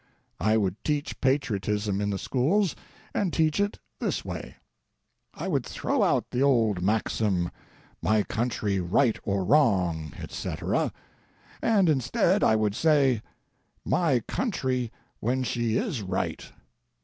[0.39, 2.75] I would teach patriotism in the schools,
[3.13, 4.55] and teach it this way:
[5.35, 7.51] I would throw out the old maxim,
[8.01, 10.49] 'My country, right or wrong,' &c.,
[11.61, 13.21] instead I would say,
[13.85, 16.51] 'My country when she is right.'